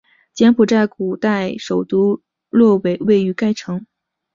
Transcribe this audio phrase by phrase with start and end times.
[0.33, 3.85] 柬埔寨古代首都洛韦位于该城。